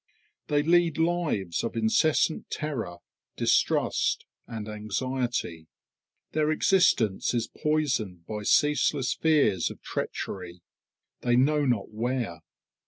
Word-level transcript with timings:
They 0.47 0.63
lead 0.63 0.97
lives 0.97 1.63
of 1.63 1.75
incessant 1.75 2.49
terror, 2.49 2.97
distrust, 3.37 4.25
and 4.47 4.67
anxiety. 4.67 5.67
Their 6.31 6.49
existence 6.49 7.35
is 7.35 7.47
poisoned 7.47 8.25
by 8.25 8.41
ceaseless 8.41 9.13
fears 9.13 9.69
of 9.69 9.79
treachery, 9.83 10.63
they 11.19 11.35
know 11.35 11.65
not 11.65 11.91
where. 11.91 12.39